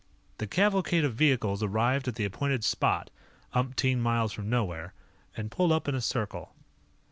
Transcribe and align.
The 0.39 0.47
cavalcade 0.47 1.05
of 1.05 1.13
vehicles 1.13 1.61
arrived 1.61 2.07
at 2.07 2.15
the 2.15 2.25
appointed 2.25 2.63
spot 2.63 3.11
umpteen 3.53 3.99
miles 3.99 4.33
from 4.33 4.49
nowhere 4.49 4.95
and 5.37 5.51
pulled 5.51 5.71
up 5.71 5.87
in 5.87 5.93
a 5.93 6.01
circle. 6.01 6.55